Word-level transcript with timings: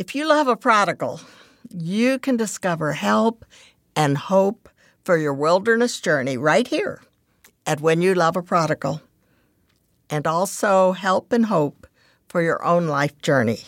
If 0.00 0.14
you 0.14 0.26
love 0.26 0.48
a 0.48 0.56
prodigal, 0.56 1.20
you 1.68 2.18
can 2.18 2.38
discover 2.38 2.94
help 2.94 3.44
and 3.94 4.16
hope 4.16 4.70
for 5.04 5.18
your 5.18 5.34
wilderness 5.34 6.00
journey 6.00 6.38
right 6.38 6.66
here 6.66 7.02
at 7.66 7.82
When 7.82 8.00
You 8.00 8.14
Love 8.14 8.34
a 8.34 8.42
Prodigal, 8.42 9.02
and 10.08 10.26
also 10.26 10.92
help 10.92 11.34
and 11.34 11.44
hope 11.44 11.86
for 12.30 12.40
your 12.40 12.64
own 12.64 12.86
life 12.86 13.20
journey. 13.20 13.58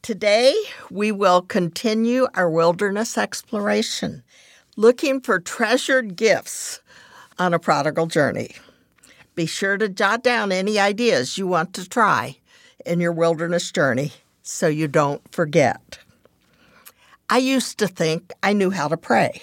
Today, 0.00 0.54
we 0.92 1.10
will 1.10 1.42
continue 1.42 2.28
our 2.34 2.48
wilderness 2.48 3.18
exploration, 3.18 4.22
looking 4.76 5.20
for 5.20 5.40
treasured 5.40 6.14
gifts 6.14 6.80
on 7.36 7.52
a 7.52 7.58
prodigal 7.58 8.06
journey. 8.06 8.54
Be 9.34 9.44
sure 9.44 9.76
to 9.76 9.88
jot 9.88 10.22
down 10.22 10.52
any 10.52 10.78
ideas 10.78 11.36
you 11.36 11.48
want 11.48 11.74
to 11.74 11.88
try 11.88 12.36
in 12.86 13.00
your 13.00 13.10
wilderness 13.10 13.72
journey 13.72 14.12
so 14.48 14.66
you 14.66 14.88
don't 14.88 15.20
forget. 15.30 15.98
I 17.28 17.36
used 17.36 17.76
to 17.80 17.86
think 17.86 18.32
I 18.42 18.54
knew 18.54 18.70
how 18.70 18.88
to 18.88 18.96
pray. 18.96 19.42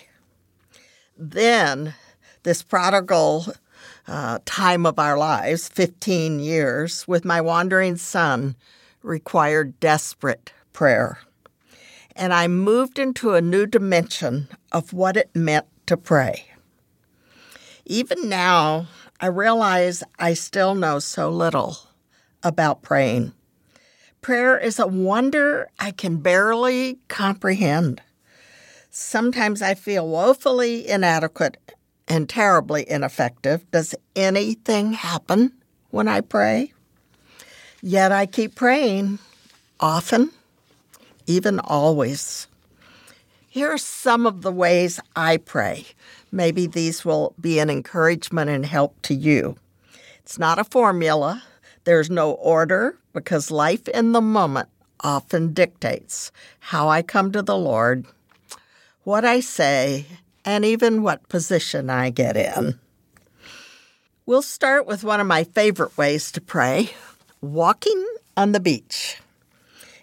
Then, 1.15 1.93
this 2.41 2.63
prodigal 2.63 3.53
uh, 4.07 4.39
time 4.45 4.83
of 4.83 4.97
our 4.97 5.15
lives, 5.15 5.69
15 5.69 6.39
years, 6.39 7.07
with 7.07 7.23
my 7.23 7.39
wandering 7.39 7.97
son, 7.97 8.55
required 9.03 9.79
desperate 9.79 10.51
prayer. 10.73 11.19
And 12.15 12.33
I 12.33 12.47
moved 12.47 12.97
into 12.97 13.35
a 13.35 13.41
new 13.41 13.67
dimension 13.67 14.47
of 14.71 14.91
what 14.91 15.17
it 15.17 15.29
meant 15.35 15.67
to 15.85 15.97
pray. 15.97 16.47
Even 17.85 18.27
now, 18.27 18.87
I 19.21 19.27
realize 19.27 20.03
I 20.17 20.33
still 20.33 20.73
know 20.73 20.97
so 20.97 21.29
little 21.29 21.77
about 22.41 22.81
praying. 22.81 23.33
Prayer 24.25 24.57
is 24.57 24.79
a 24.79 24.87
wonder 24.87 25.69
I 25.77 25.91
can 25.91 26.17
barely 26.17 26.97
comprehend. 27.09 28.01
Sometimes 28.89 29.61
I 29.61 29.75
feel 29.75 30.07
woefully 30.07 30.87
inadequate 30.87 31.57
and 32.07 32.27
terribly 32.27 32.89
ineffective. 32.89 33.69
Does 33.69 33.93
anything 34.15 34.93
happen 34.93 35.53
when 35.91 36.07
I 36.07 36.21
pray? 36.21 36.73
Yet 37.83 38.11
I 38.11 38.25
keep 38.25 38.55
praying 38.55 39.19
often, 39.79 40.31
even 41.27 41.59
always. 41.59 42.47
Here 43.47 43.69
are 43.69 43.77
some 43.77 44.25
of 44.25 44.41
the 44.41 44.51
ways 44.51 44.99
I 45.15 45.37
pray. 45.37 45.85
Maybe 46.31 46.65
these 46.65 47.05
will 47.05 47.35
be 47.39 47.59
an 47.59 47.69
encouragement 47.69 48.49
and 48.49 48.65
help 48.65 48.99
to 49.03 49.13
you. 49.13 49.57
It's 50.23 50.39
not 50.39 50.57
a 50.57 50.63
formula, 50.63 51.43
there's 51.83 52.09
no 52.09 52.31
order 52.31 52.97
because 53.15 53.49
life 53.49 53.87
in 53.87 54.11
the 54.11 54.21
moment 54.21 54.67
often 54.99 55.53
dictates 55.53 56.31
how 56.59 56.89
I 56.89 57.01
come 57.01 57.31
to 57.31 57.41
the 57.41 57.57
Lord, 57.57 58.05
what 59.03 59.25
I 59.25 59.39
say, 59.39 60.05
and 60.43 60.63
even 60.65 61.01
what 61.01 61.27
position 61.29 61.89
I 61.89 62.11
get 62.11 62.35
in. 62.37 62.77
We'll 64.27 64.41
start 64.41 64.85
with 64.85 65.03
one 65.03 65.19
of 65.19 65.27
my 65.27 65.45
favorite 65.45 65.97
ways 65.97 66.31
to 66.33 66.41
pray 66.41 66.91
walking 67.41 68.05
on 68.35 68.51
the 68.51 68.59
beach. 68.59 69.17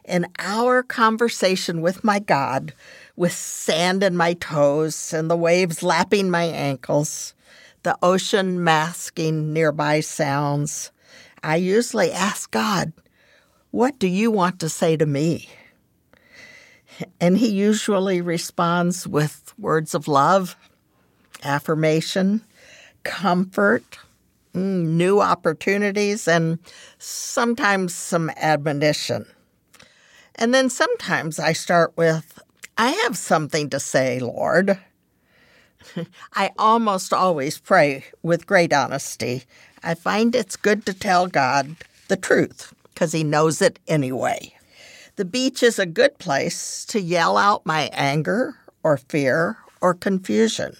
In 0.04 0.26
our 0.38 0.82
conversation 0.82 1.82
with 1.82 2.02
my 2.02 2.18
God, 2.18 2.72
with 3.14 3.32
sand 3.32 4.02
in 4.02 4.16
my 4.16 4.32
toes 4.34 5.12
and 5.12 5.30
the 5.30 5.36
waves 5.36 5.82
lapping 5.82 6.30
my 6.30 6.44
ankles, 6.44 7.34
the 7.82 7.96
ocean 8.02 8.64
masking 8.64 9.52
nearby 9.52 10.00
sounds, 10.00 10.90
I 11.42 11.56
usually 11.56 12.12
ask 12.12 12.50
God, 12.50 12.92
What 13.72 13.98
do 13.98 14.06
you 14.06 14.30
want 14.30 14.60
to 14.60 14.68
say 14.68 14.96
to 14.96 15.06
me? 15.06 15.48
And 17.20 17.38
He 17.38 17.48
usually 17.48 18.20
responds 18.20 19.08
with 19.08 19.52
words 19.58 19.94
of 19.94 20.06
love, 20.06 20.56
affirmation, 21.42 22.44
comfort, 23.02 23.98
mm, 24.54 24.84
new 24.86 25.20
opportunities, 25.20 26.28
and 26.28 26.58
sometimes 26.98 27.94
some 27.94 28.30
admonition. 28.36 29.26
And 30.36 30.54
then 30.54 30.70
sometimes 30.70 31.38
I 31.38 31.52
start 31.52 31.94
with, 31.96 32.40
I 32.78 32.90
have 32.90 33.16
something 33.16 33.70
to 33.70 33.80
say, 33.80 34.20
Lord. 34.20 34.78
I 36.34 36.50
almost 36.58 37.12
always 37.12 37.58
pray 37.58 38.04
with 38.22 38.46
great 38.46 38.72
honesty 38.72 39.44
I 39.82 39.94
find 39.94 40.36
it's 40.36 40.54
good 40.54 40.86
to 40.86 40.94
tell 40.94 41.26
God 41.26 41.74
the 42.06 42.16
truth 42.16 42.72
because 43.02 43.10
He 43.10 43.24
knows 43.24 43.60
it 43.60 43.80
anyway. 43.88 44.54
The 45.16 45.24
beach 45.24 45.64
is 45.64 45.80
a 45.80 45.86
good 45.86 46.18
place 46.18 46.84
to 46.84 47.00
yell 47.00 47.36
out 47.36 47.66
my 47.66 47.90
anger 47.92 48.54
or 48.84 48.96
fear 48.96 49.56
or 49.80 49.92
confusion. 49.92 50.76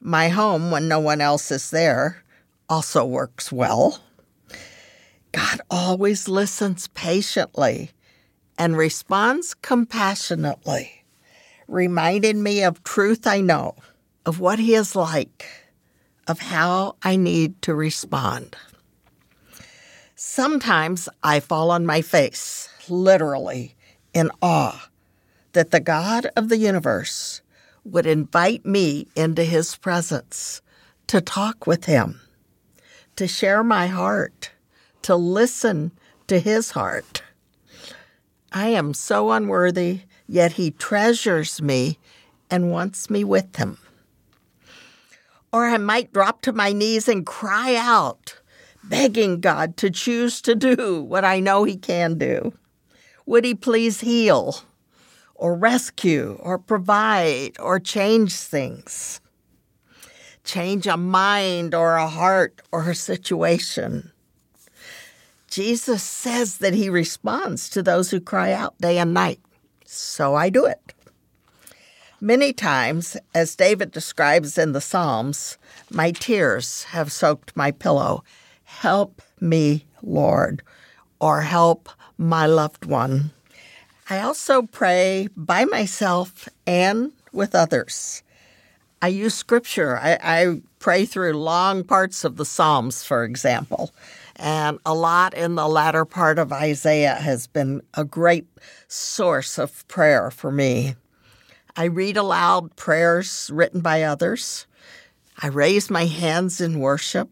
My 0.00 0.28
home, 0.28 0.72
when 0.72 0.88
no 0.88 0.98
one 0.98 1.20
else 1.20 1.52
is 1.52 1.70
there, 1.70 2.24
also 2.68 3.04
works 3.04 3.52
well. 3.52 4.00
God 5.30 5.60
always 5.70 6.26
listens 6.26 6.88
patiently 6.88 7.92
and 8.58 8.76
responds 8.76 9.54
compassionately, 9.54 11.04
reminding 11.68 12.42
me 12.42 12.64
of 12.64 12.82
truth 12.82 13.24
I 13.24 13.40
know, 13.40 13.76
of 14.24 14.40
what 14.40 14.58
He 14.58 14.74
is 14.74 14.96
like 14.96 15.46
of 16.26 16.40
how 16.40 16.96
I 17.04 17.14
need 17.14 17.62
to 17.62 17.72
respond. 17.72 18.56
Sometimes 20.28 21.08
I 21.22 21.38
fall 21.40 21.70
on 21.70 21.86
my 21.86 22.02
face, 22.02 22.68
literally, 22.90 23.74
in 24.12 24.30
awe 24.42 24.90
that 25.52 25.70
the 25.70 25.80
God 25.80 26.26
of 26.36 26.48
the 26.50 26.58
universe 26.58 27.40
would 27.84 28.06
invite 28.06 28.66
me 28.66 29.06
into 29.14 29.44
his 29.44 29.76
presence 29.76 30.60
to 31.06 31.20
talk 31.20 31.66
with 31.66 31.84
him, 31.84 32.20
to 33.14 33.28
share 33.28 33.62
my 33.62 33.86
heart, 33.86 34.50
to 35.02 35.14
listen 35.14 35.92
to 36.26 36.40
his 36.40 36.72
heart. 36.72 37.22
I 38.52 38.66
am 38.70 38.94
so 38.94 39.30
unworthy, 39.30 40.00
yet 40.26 40.54
he 40.54 40.72
treasures 40.72 41.62
me 41.62 41.98
and 42.50 42.72
wants 42.72 43.08
me 43.08 43.22
with 43.22 43.56
him. 43.56 43.78
Or 45.52 45.66
I 45.66 45.78
might 45.78 46.12
drop 46.12 46.42
to 46.42 46.52
my 46.52 46.72
knees 46.72 47.08
and 47.08 47.24
cry 47.24 47.76
out, 47.76 48.36
begging 48.88 49.40
God 49.40 49.76
to 49.78 49.90
choose 49.90 50.40
to 50.42 50.54
do 50.54 51.02
what 51.02 51.24
I 51.24 51.40
know 51.40 51.64
He 51.64 51.76
can 51.76 52.18
do. 52.18 52.52
Would 53.26 53.44
He 53.44 53.54
please 53.54 54.00
heal, 54.00 54.62
or 55.34 55.54
rescue, 55.54 56.38
or 56.40 56.58
provide, 56.58 57.56
or 57.58 57.80
change 57.80 58.34
things? 58.34 59.20
Change 60.44 60.86
a 60.86 60.96
mind, 60.96 61.74
or 61.74 61.96
a 61.96 62.06
heart, 62.06 62.62
or 62.70 62.90
a 62.90 62.94
situation. 62.94 64.12
Jesus 65.48 66.02
says 66.02 66.58
that 66.58 66.74
He 66.74 66.88
responds 66.88 67.68
to 67.70 67.82
those 67.82 68.10
who 68.10 68.20
cry 68.20 68.52
out 68.52 68.78
day 68.78 68.98
and 68.98 69.12
night. 69.12 69.40
So 69.84 70.34
I 70.34 70.50
do 70.50 70.66
it. 70.66 70.92
Many 72.20 72.52
times, 72.52 73.16
as 73.34 73.56
David 73.56 73.90
describes 73.90 74.56
in 74.56 74.72
the 74.72 74.80
Psalms, 74.80 75.58
my 75.90 76.12
tears 76.12 76.84
have 76.84 77.12
soaked 77.12 77.54
my 77.56 77.70
pillow. 77.70 78.24
Help 78.80 79.22
me, 79.40 79.86
Lord, 80.02 80.62
or 81.20 81.40
help 81.40 81.88
my 82.18 82.46
loved 82.46 82.84
one. 82.84 83.30
I 84.10 84.20
also 84.20 84.62
pray 84.62 85.28
by 85.36 85.64
myself 85.64 86.48
and 86.66 87.12
with 87.32 87.54
others. 87.54 88.22
I 89.00 89.08
use 89.08 89.34
scripture. 89.34 89.98
I, 89.98 90.18
I, 90.22 90.60
pray 90.78 91.04
through 91.04 91.32
long 91.32 91.82
parts 91.82 92.22
of 92.22 92.36
the 92.36 92.44
Psalms, 92.44 93.02
for 93.02 93.24
example. 93.24 93.92
And 94.36 94.78
a 94.86 94.94
lot 94.94 95.34
in 95.34 95.56
the 95.56 95.66
latter 95.66 96.04
part 96.04 96.38
of 96.38 96.52
Isaiah 96.52 97.14
has 97.14 97.48
been 97.48 97.82
a 97.94 98.04
great 98.04 98.46
source 98.86 99.58
of 99.58 99.88
prayer 99.88 100.30
for 100.30 100.52
me. 100.52 100.94
I 101.76 101.86
read 101.86 102.16
aloud 102.16 102.76
prayers 102.76 103.50
written 103.52 103.80
by 103.80 104.02
others. 104.02 104.66
I 105.42 105.48
raise 105.48 105.90
my 105.90 106.04
hands 106.04 106.60
in 106.60 106.78
worship. 106.78 107.30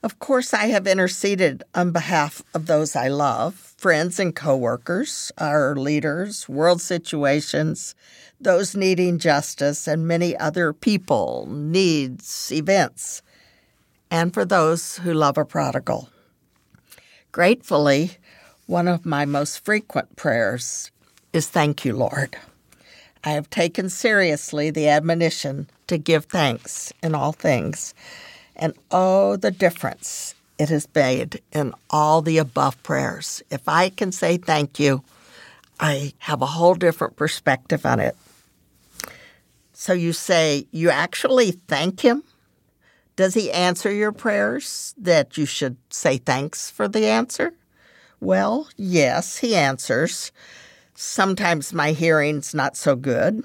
Of 0.00 0.20
course, 0.20 0.54
I 0.54 0.66
have 0.66 0.86
interceded 0.86 1.64
on 1.74 1.90
behalf 1.90 2.42
of 2.54 2.66
those 2.66 2.94
I 2.94 3.08
love, 3.08 3.54
friends 3.54 4.20
and 4.20 4.34
coworkers, 4.34 5.32
our 5.38 5.74
leaders, 5.74 6.48
world 6.48 6.80
situations, 6.80 7.96
those 8.40 8.76
needing 8.76 9.18
justice, 9.18 9.88
and 9.88 10.06
many 10.06 10.36
other 10.36 10.72
people, 10.72 11.48
needs, 11.50 12.52
events, 12.52 13.22
and 14.08 14.32
for 14.32 14.44
those 14.44 14.98
who 14.98 15.12
love 15.12 15.36
a 15.36 15.44
prodigal. 15.44 16.08
Gratefully, 17.32 18.18
one 18.66 18.86
of 18.86 19.04
my 19.04 19.24
most 19.24 19.64
frequent 19.64 20.14
prayers 20.14 20.92
is 21.32 21.48
Thank 21.48 21.84
you, 21.84 21.92
Lord. 21.92 22.36
I 23.24 23.30
have 23.30 23.50
taken 23.50 23.90
seriously 23.90 24.70
the 24.70 24.88
admonition 24.88 25.68
to 25.88 25.98
give 25.98 26.26
thanks 26.26 26.92
in 27.02 27.16
all 27.16 27.32
things. 27.32 27.94
And 28.58 28.74
oh, 28.90 29.36
the 29.36 29.50
difference 29.50 30.34
it 30.58 30.68
has 30.68 30.88
made 30.94 31.40
in 31.52 31.72
all 31.88 32.20
the 32.20 32.38
above 32.38 32.82
prayers. 32.82 33.42
If 33.50 33.68
I 33.68 33.90
can 33.90 34.10
say 34.10 34.36
thank 34.36 34.80
you, 34.80 35.04
I 35.78 36.12
have 36.18 36.42
a 36.42 36.46
whole 36.46 36.74
different 36.74 37.16
perspective 37.16 37.86
on 37.86 38.00
it. 38.00 38.16
So 39.72 39.92
you 39.92 40.12
say, 40.12 40.66
you 40.72 40.90
actually 40.90 41.52
thank 41.52 42.00
him? 42.00 42.24
Does 43.14 43.34
he 43.34 43.52
answer 43.52 43.92
your 43.92 44.12
prayers 44.12 44.94
that 44.98 45.36
you 45.36 45.46
should 45.46 45.76
say 45.90 46.18
thanks 46.18 46.70
for 46.70 46.88
the 46.88 47.06
answer? 47.06 47.52
Well, 48.20 48.68
yes, 48.76 49.38
he 49.38 49.54
answers. 49.54 50.32
Sometimes 50.94 51.72
my 51.72 51.92
hearing's 51.92 52.54
not 52.54 52.76
so 52.76 52.96
good. 52.96 53.44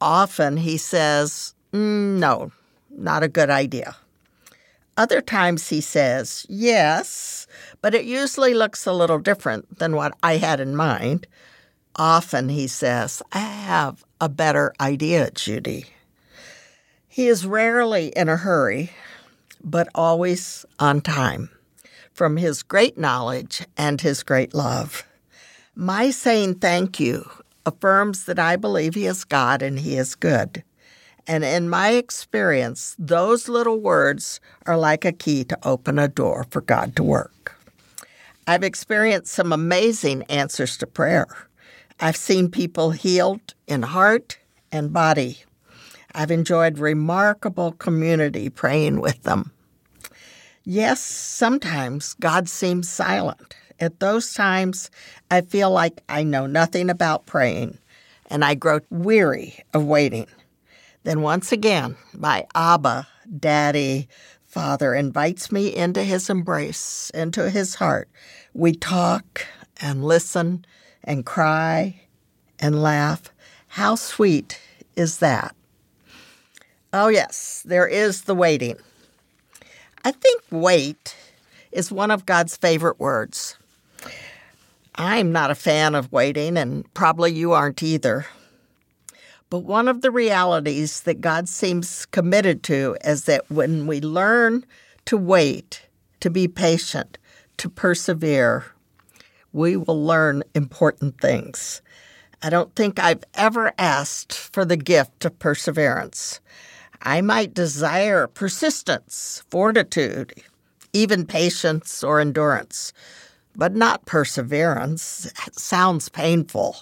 Often 0.00 0.58
he 0.58 0.76
says, 0.76 1.54
mm, 1.72 2.18
no, 2.18 2.52
not 2.90 3.22
a 3.22 3.28
good 3.28 3.48
idea. 3.48 3.96
Other 5.00 5.22
times 5.22 5.70
he 5.70 5.80
says, 5.80 6.44
yes, 6.46 7.46
but 7.80 7.94
it 7.94 8.04
usually 8.04 8.52
looks 8.52 8.84
a 8.84 8.92
little 8.92 9.18
different 9.18 9.78
than 9.78 9.96
what 9.96 10.12
I 10.22 10.36
had 10.36 10.60
in 10.60 10.76
mind. 10.76 11.26
Often 11.96 12.50
he 12.50 12.66
says, 12.66 13.22
I 13.32 13.38
have 13.38 14.04
a 14.20 14.28
better 14.28 14.74
idea, 14.78 15.30
Judy. 15.30 15.86
He 17.08 17.28
is 17.28 17.46
rarely 17.46 18.08
in 18.08 18.28
a 18.28 18.36
hurry, 18.36 18.90
but 19.64 19.88
always 19.94 20.66
on 20.78 21.00
time, 21.00 21.48
from 22.12 22.36
his 22.36 22.62
great 22.62 22.98
knowledge 22.98 23.66
and 23.78 24.02
his 24.02 24.22
great 24.22 24.52
love. 24.52 25.06
My 25.74 26.10
saying 26.10 26.56
thank 26.56 27.00
you 27.00 27.24
affirms 27.64 28.26
that 28.26 28.38
I 28.38 28.56
believe 28.56 28.96
he 28.96 29.06
is 29.06 29.24
God 29.24 29.62
and 29.62 29.78
he 29.78 29.96
is 29.96 30.14
good. 30.14 30.62
And 31.26 31.44
in 31.44 31.68
my 31.68 31.90
experience, 31.90 32.96
those 32.98 33.48
little 33.48 33.78
words 33.78 34.40
are 34.66 34.76
like 34.76 35.04
a 35.04 35.12
key 35.12 35.44
to 35.44 35.58
open 35.62 35.98
a 35.98 36.08
door 36.08 36.46
for 36.50 36.60
God 36.60 36.96
to 36.96 37.02
work. 37.02 37.56
I've 38.46 38.64
experienced 38.64 39.32
some 39.32 39.52
amazing 39.52 40.24
answers 40.24 40.76
to 40.78 40.86
prayer. 40.86 41.28
I've 42.00 42.16
seen 42.16 42.50
people 42.50 42.90
healed 42.90 43.54
in 43.68 43.82
heart 43.82 44.38
and 44.72 44.92
body 44.92 45.44
I've 46.14 46.30
enjoyed 46.30 46.78
remarkable 46.78 47.72
community 47.72 48.48
praying 48.48 49.00
with 49.00 49.22
them. 49.22 49.52
Yes, 50.64 51.00
sometimes 51.00 52.14
God 52.14 52.48
seems 52.48 52.88
silent. 52.88 53.54
At 53.78 54.00
those 54.00 54.34
times, 54.34 54.90
I 55.30 55.40
feel 55.40 55.70
like 55.70 56.02
I 56.08 56.22
know 56.22 56.46
nothing 56.46 56.90
about 56.90 57.26
praying 57.26 57.78
and 58.26 58.44
I 58.44 58.54
grow 58.54 58.80
weary 58.90 59.58
of 59.72 59.84
waiting. 59.84 60.26
Then 61.02 61.22
once 61.22 61.50
again, 61.52 61.96
my 62.12 62.46
Abba, 62.54 63.08
Daddy, 63.38 64.08
Father 64.46 64.94
invites 64.94 65.50
me 65.50 65.74
into 65.74 66.02
his 66.02 66.28
embrace, 66.28 67.10
into 67.14 67.50
his 67.50 67.76
heart. 67.76 68.08
We 68.52 68.72
talk 68.72 69.46
and 69.80 70.04
listen 70.04 70.64
and 71.04 71.24
cry 71.24 72.02
and 72.58 72.82
laugh. 72.82 73.32
How 73.68 73.94
sweet 73.94 74.60
is 74.96 75.18
that? 75.18 75.54
Oh, 76.92 77.08
yes, 77.08 77.62
there 77.64 77.86
is 77.86 78.22
the 78.22 78.34
waiting. 78.34 78.76
I 80.04 80.10
think 80.10 80.42
wait 80.50 81.16
is 81.70 81.92
one 81.92 82.10
of 82.10 82.26
God's 82.26 82.56
favorite 82.56 82.98
words. 82.98 83.56
I'm 84.96 85.30
not 85.30 85.50
a 85.52 85.54
fan 85.54 85.94
of 85.94 86.12
waiting, 86.12 86.56
and 86.56 86.92
probably 86.92 87.32
you 87.32 87.52
aren't 87.52 87.82
either. 87.82 88.26
But 89.50 89.64
one 89.64 89.88
of 89.88 90.00
the 90.00 90.12
realities 90.12 91.00
that 91.00 91.20
God 91.20 91.48
seems 91.48 92.06
committed 92.06 92.62
to 92.64 92.96
is 93.04 93.24
that 93.24 93.50
when 93.50 93.88
we 93.88 94.00
learn 94.00 94.64
to 95.06 95.16
wait, 95.16 95.88
to 96.20 96.30
be 96.30 96.46
patient, 96.46 97.18
to 97.56 97.68
persevere, 97.68 98.66
we 99.52 99.76
will 99.76 100.04
learn 100.04 100.44
important 100.54 101.20
things. 101.20 101.82
I 102.42 102.48
don't 102.48 102.74
think 102.76 103.00
I've 103.00 103.24
ever 103.34 103.72
asked 103.76 104.32
for 104.32 104.64
the 104.64 104.76
gift 104.76 105.24
of 105.24 105.38
perseverance. 105.40 106.40
I 107.02 107.20
might 107.20 107.52
desire 107.52 108.28
persistence, 108.28 109.42
fortitude, 109.50 110.32
even 110.92 111.26
patience 111.26 112.04
or 112.04 112.20
endurance, 112.20 112.92
but 113.56 113.74
not 113.74 114.06
perseverance. 114.06 115.26
It 115.46 115.58
sounds 115.58 116.08
painful. 116.08 116.76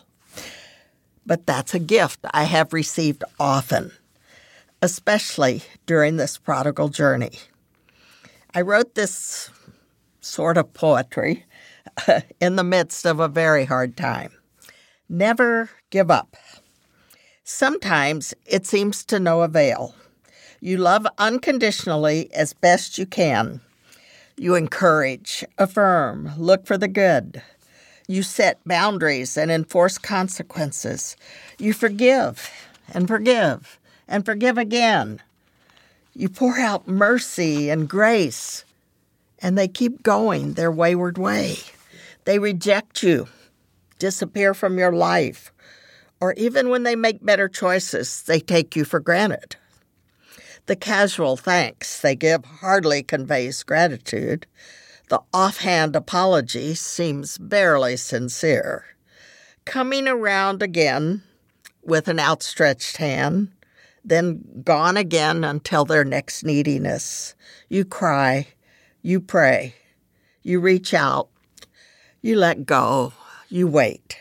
But 1.29 1.45
that's 1.45 1.75
a 1.75 1.79
gift 1.79 2.21
I 2.31 2.45
have 2.45 2.73
received 2.73 3.23
often, 3.39 3.93
especially 4.81 5.63
during 5.85 6.17
this 6.17 6.39
prodigal 6.39 6.89
journey. 6.89 7.33
I 8.55 8.63
wrote 8.63 8.95
this 8.95 9.51
sort 10.23 10.57
of 10.57 10.73
poetry 10.73 11.45
in 12.41 12.57
the 12.57 12.65
midst 12.65 13.05
of 13.05 13.21
a 13.21 13.29
very 13.29 13.67
hard 13.67 13.95
time. 13.95 14.33
Never 15.07 15.69
give 15.91 16.11
up. 16.11 16.35
Sometimes 17.45 18.33
it 18.47 18.65
seems 18.65 19.05
to 19.05 19.21
no 19.21 19.43
avail. 19.43 19.95
You 20.61 20.79
love 20.79 21.07
unconditionally 21.19 22.33
as 22.33 22.55
best 22.55 22.97
you 22.97 23.05
can. 23.05 23.61
You 24.39 24.55
encourage, 24.55 25.45
affirm, 25.59 26.33
look 26.39 26.67
for 26.67 26.79
the 26.79 26.89
good. 26.89 27.43
You 28.11 28.23
set 28.23 28.59
boundaries 28.65 29.37
and 29.37 29.51
enforce 29.51 29.99
consequences. 29.99 31.15
You 31.59 31.75
forgive 31.75 32.51
and 32.95 33.07
forgive 33.07 33.79
and 34.09 34.25
forgive 34.25 34.57
again. 34.57 35.21
You 36.15 36.31
pour 36.31 36.59
out 36.59 36.89
mercy 36.89 37.69
and 37.69 37.87
grace, 37.87 38.65
and 39.41 39.59
they 39.59 39.69
keep 39.69 40.03
going 40.03 40.55
their 40.55 40.73
wayward 40.73 41.19
way. 41.19 41.59
They 42.25 42.39
reject 42.39 43.03
you, 43.03 43.29
disappear 43.99 44.55
from 44.55 44.79
your 44.79 44.93
life, 44.93 45.53
or 46.19 46.33
even 46.33 46.71
when 46.71 46.85
they 46.85 46.97
make 46.97 47.23
better 47.23 47.47
choices, 47.47 48.23
they 48.23 48.41
take 48.41 48.75
you 48.75 48.87
for 48.87 49.01
granted. 49.01 49.57
The 50.65 50.77
casual 50.77 51.37
thanks 51.37 52.01
they 52.01 52.17
give 52.17 52.45
hardly 52.45 53.03
conveys 53.03 53.63
gratitude. 53.63 54.47
The 55.09 55.23
offhand 55.33 55.97
apology 55.97 56.75
seems 56.75 57.39
barely 57.39 57.97
sincere. 57.97 58.85
Coming 59.65 60.07
around 60.07 60.63
again 60.63 61.23
with 61.83 62.09
an 62.09 62.21
outstretched 62.21 62.99
hand, 62.99 63.51
then 64.05 64.63
gone 64.65 64.99
again 64.99 65.45
until 65.45 65.87
their 65.87 66.05
next 66.05 66.45
neediness. 66.45 67.35
You 67.71 67.87
cry, 67.87 68.49
you 69.01 69.21
pray, 69.21 69.75
you 70.43 70.61
reach 70.61 70.93
out, 70.93 71.29
you 72.21 72.37
let 72.37 72.67
go, 72.67 73.15
you 73.49 73.67
wait. 73.67 74.19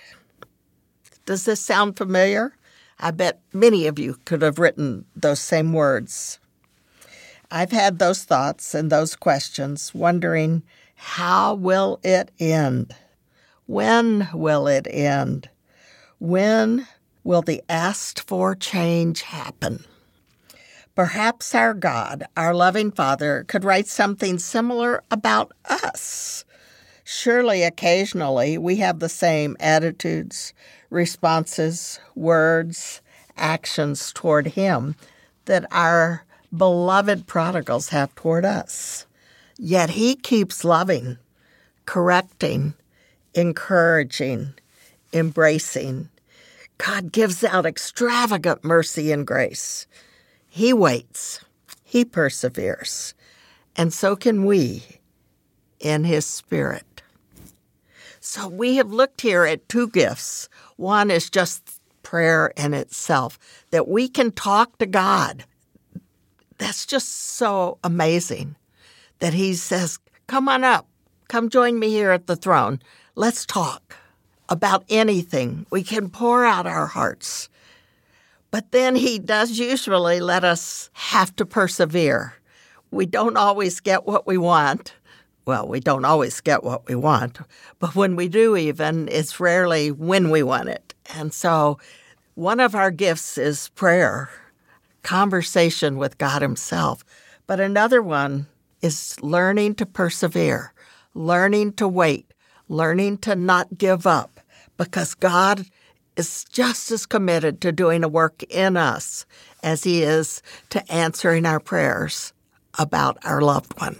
Does 1.25 1.43
this 1.43 1.59
sound 1.59 1.97
familiar? 1.97 2.53
I 2.97 3.11
bet 3.11 3.41
many 3.51 3.87
of 3.87 3.99
you 3.99 4.17
could 4.23 4.41
have 4.41 4.57
written 4.57 5.05
those 5.15 5.39
same 5.41 5.73
words. 5.73 6.39
I've 7.49 7.71
had 7.71 7.99
those 7.99 8.23
thoughts 8.23 8.75
and 8.75 8.89
those 8.89 9.15
questions, 9.15 9.93
wondering 9.93 10.63
how 10.95 11.53
will 11.55 11.99
it 12.03 12.31
end? 12.39 12.93
When 13.65 14.27
will 14.33 14.67
it 14.67 14.87
end? 14.89 15.49
When 16.19 16.87
will 17.23 17.41
the 17.41 17.63
asked 17.69 18.27
for 18.27 18.55
change 18.55 19.21
happen? 19.21 19.85
Perhaps 20.95 21.53
our 21.53 21.73
God, 21.73 22.25
our 22.35 22.55
loving 22.55 22.91
Father, 22.91 23.45
could 23.47 23.63
write 23.63 23.87
something 23.87 24.39
similar 24.39 25.03
about 25.11 25.51
us. 25.65 26.43
Surely 27.03 27.63
occasionally 27.63 28.57
we 28.57 28.77
have 28.77 28.99
the 28.99 29.07
same 29.07 29.55
attitudes, 29.59 30.53
responses, 30.89 31.99
words, 32.15 33.01
actions 33.37 34.11
toward 34.11 34.47
Him 34.47 34.95
that 35.45 35.65
our 35.71 36.25
beloved 36.57 37.27
prodigals 37.27 37.89
have 37.89 38.13
toward 38.15 38.45
us. 38.45 39.05
Yet 39.57 39.91
He 39.91 40.15
keeps 40.15 40.63
loving, 40.63 41.17
correcting, 41.85 42.73
encouraging, 43.33 44.53
embracing. 45.13 46.09
God 46.77 47.11
gives 47.11 47.43
out 47.43 47.65
extravagant 47.65 48.63
mercy 48.63 49.11
and 49.11 49.25
grace. 49.25 49.87
He 50.47 50.73
waits, 50.73 51.39
He 51.83 52.05
perseveres, 52.05 53.13
and 53.75 53.93
so 53.93 54.15
can 54.15 54.45
we 54.45 54.83
in 55.79 56.03
His 56.03 56.25
Spirit. 56.25 57.01
So 58.19 58.47
we 58.47 58.75
have 58.75 58.91
looked 58.91 59.21
here 59.21 59.45
at 59.45 59.69
two 59.69 59.87
gifts. 59.87 60.49
One 60.75 61.09
is 61.09 61.29
just 61.29 61.79
prayer 62.03 62.53
in 62.57 62.73
itself, 62.73 63.37
that 63.71 63.87
we 63.87 64.07
can 64.07 64.31
talk 64.31 64.77
to 64.77 64.85
God. 64.85 65.45
That's 66.57 66.85
just 66.85 67.09
so 67.09 67.77
amazing 67.83 68.55
that 69.19 69.33
He 69.33 69.53
says, 69.53 69.99
Come 70.27 70.49
on 70.49 70.63
up, 70.63 70.87
come 71.27 71.49
join 71.49 71.79
me 71.79 71.89
here 71.89 72.11
at 72.11 72.27
the 72.27 72.35
throne. 72.35 72.81
Let's 73.15 73.45
talk 73.45 73.95
about 74.49 74.83
anything. 74.89 75.65
We 75.69 75.83
can 75.83 76.09
pour 76.09 76.45
out 76.45 76.67
our 76.67 76.87
hearts. 76.87 77.49
But 78.51 78.71
then 78.71 78.95
He 78.95 79.19
does 79.19 79.59
usually 79.59 80.19
let 80.19 80.43
us 80.43 80.89
have 80.93 81.35
to 81.37 81.45
persevere. 81.45 82.33
We 82.91 83.05
don't 83.05 83.37
always 83.37 83.79
get 83.79 84.05
what 84.05 84.25
we 84.25 84.37
want 84.37 84.93
well, 85.47 85.65
we 85.65 85.79
don't 85.79 86.03
always 86.03 86.41
get 86.41 86.61
what 86.61 86.85
we 86.89 86.95
want, 86.95 87.39
but 87.79 87.95
when 87.95 88.17
we 88.17 88.27
do, 88.27 88.57
even, 88.57 89.07
it's 89.07 89.39
rarely 89.39 89.91
when 89.91 90.29
we 90.29 90.43
want 90.43 90.67
it. 90.67 90.93
And 91.15 91.33
so, 91.33 91.79
one 92.35 92.59
of 92.59 92.75
our 92.75 92.91
gifts 92.91 93.37
is 93.37 93.69
prayer, 93.69 94.29
conversation 95.03 95.97
with 95.97 96.17
God 96.17 96.41
Himself. 96.41 97.03
But 97.45 97.59
another 97.59 98.01
one 98.01 98.47
is 98.81 99.15
learning 99.21 99.75
to 99.75 99.85
persevere, 99.85 100.73
learning 101.13 101.73
to 101.73 101.87
wait, 101.87 102.33
learning 102.67 103.19
to 103.19 103.35
not 103.35 103.77
give 103.77 104.05
up, 104.05 104.39
because 104.77 105.13
God 105.13 105.65
is 106.15 106.43
just 106.45 106.91
as 106.91 107.05
committed 107.05 107.61
to 107.61 107.71
doing 107.71 108.03
a 108.03 108.07
work 108.07 108.43
in 108.43 108.75
us 108.75 109.25
as 109.63 109.83
He 109.83 110.03
is 110.03 110.41
to 110.69 110.91
answering 110.91 111.45
our 111.45 111.59
prayers 111.59 112.33
about 112.77 113.17
our 113.23 113.41
loved 113.41 113.79
one. 113.79 113.97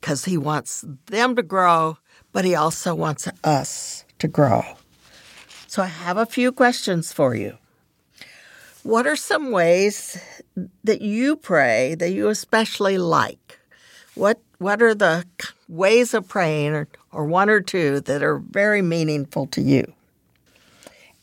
Because 0.00 0.24
He 0.24 0.38
wants 0.38 0.84
them 1.06 1.36
to 1.36 1.42
grow, 1.42 1.98
but 2.32 2.44
He 2.44 2.54
also 2.54 2.94
wants 2.94 3.28
us 3.42 4.04
to 4.18 4.28
grow. 4.28 4.62
So 5.66 5.82
I 5.82 5.86
have 5.86 6.16
a 6.16 6.26
few 6.26 6.52
questions 6.52 7.12
for 7.12 7.34
you. 7.34 7.58
What 8.84 9.06
are 9.06 9.16
some 9.16 9.50
ways 9.50 10.18
that 10.84 11.00
you 11.00 11.36
pray 11.36 11.94
that 11.94 12.12
you 12.12 12.28
especially 12.28 12.98
like? 12.98 13.58
What 14.14 14.42
what 14.58 14.82
are 14.82 14.94
the 14.94 15.24
ways 15.68 16.12
of 16.12 16.28
praying 16.28 16.74
or, 16.74 16.88
or 17.10 17.24
one 17.24 17.48
or 17.48 17.62
two 17.62 18.00
that 18.00 18.22
are 18.22 18.38
very 18.38 18.82
meaningful 18.82 19.46
to 19.48 19.62
you? 19.62 19.90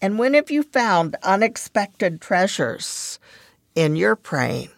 And 0.01 0.18
when 0.18 0.34
have 0.34 0.50
you 0.50 0.63
found 0.63 1.15
unexpected 1.22 2.20
treasures 2.20 3.20
in 3.75 3.96
your 3.96 4.15
praying? 4.15 4.70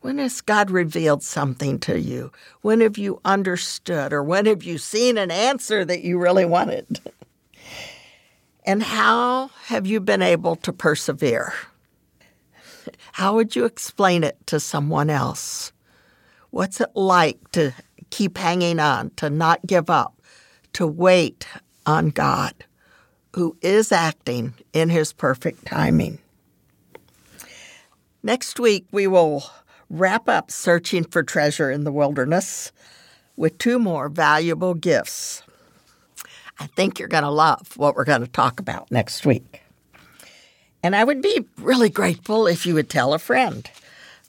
When 0.00 0.18
has 0.18 0.40
God 0.40 0.68
revealed 0.68 1.22
something 1.22 1.78
to 1.78 2.00
you? 2.00 2.32
When 2.62 2.80
have 2.80 2.98
you 2.98 3.20
understood 3.24 4.12
or 4.12 4.24
when 4.24 4.46
have 4.46 4.64
you 4.64 4.78
seen 4.78 5.16
an 5.16 5.30
answer 5.30 5.84
that 5.84 6.02
you 6.02 6.18
really 6.18 6.44
wanted? 6.44 6.98
and 8.66 8.82
how 8.82 9.48
have 9.66 9.86
you 9.86 10.00
been 10.00 10.22
able 10.22 10.56
to 10.56 10.72
persevere? 10.72 11.54
How 13.12 13.34
would 13.34 13.54
you 13.54 13.66
explain 13.66 14.24
it 14.24 14.38
to 14.46 14.58
someone 14.58 15.10
else? 15.10 15.72
What's 16.50 16.80
it 16.80 16.90
like 16.94 17.50
to 17.52 17.72
keep 18.10 18.38
hanging 18.38 18.78
on, 18.78 19.10
to 19.16 19.30
not 19.30 19.64
give 19.66 19.90
up, 19.90 20.20
to 20.74 20.86
wait 20.86 21.46
on 21.86 22.08
God, 22.08 22.54
who 23.34 23.56
is 23.62 23.92
acting 23.92 24.54
in 24.72 24.88
his 24.88 25.12
perfect 25.12 25.66
timing? 25.66 26.18
Next 28.22 28.58
week, 28.58 28.86
we 28.92 29.06
will 29.06 29.44
wrap 29.90 30.28
up 30.28 30.50
searching 30.50 31.04
for 31.04 31.22
treasure 31.22 31.70
in 31.70 31.84
the 31.84 31.92
wilderness 31.92 32.72
with 33.36 33.58
two 33.58 33.78
more 33.78 34.08
valuable 34.08 34.74
gifts. 34.74 35.42
I 36.58 36.66
think 36.66 36.98
you're 36.98 37.08
going 37.08 37.24
to 37.24 37.30
love 37.30 37.76
what 37.76 37.94
we're 37.94 38.04
going 38.04 38.20
to 38.20 38.28
talk 38.28 38.60
about 38.60 38.90
next 38.90 39.26
week. 39.26 39.61
And 40.82 40.96
I 40.96 41.04
would 41.04 41.22
be 41.22 41.44
really 41.58 41.88
grateful 41.88 42.46
if 42.46 42.66
you 42.66 42.74
would 42.74 42.90
tell 42.90 43.14
a 43.14 43.18
friend. 43.18 43.68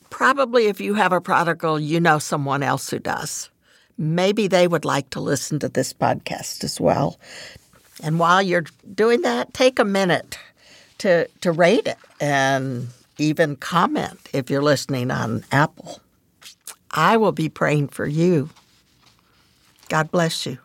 Probably 0.10 0.67
if 0.67 0.79
you 0.79 0.93
have 0.93 1.12
a 1.12 1.22
prodigal, 1.22 1.79
you 1.79 2.00
know 2.00 2.19
someone 2.19 2.62
else 2.62 2.89
who 2.89 3.00
does. 3.00 3.50
Maybe 3.98 4.48
they 4.48 4.67
would 4.67 4.86
like 4.86 5.10
to 5.12 5.19
listen 5.19 5.60
to 5.60 5.69
this 5.69 5.93
podcast 5.93 6.63
as 6.63 6.79
well. 6.79 7.19
And 8.03 8.19
while 8.19 8.41
you're 8.41 8.65
doing 8.93 9.22
that, 9.22 9.53
take 9.53 9.79
a 9.79 9.86
minute 9.86 10.38
to, 11.00 11.27
to 11.41 11.51
rate 11.51 11.88
it 11.88 11.98
and 12.19 12.88
even 13.17 13.55
comment 13.55 14.19
if 14.33 14.50
you're 14.50 14.62
listening 14.62 15.12
on 15.12 15.43
Apple. 15.51 16.00
I 16.91 17.17
will 17.17 17.31
be 17.31 17.50
praying 17.50 17.89
for 17.89 18.05
you. 18.05 18.50
God 19.89 20.12
bless 20.12 20.45
you. 20.45 20.57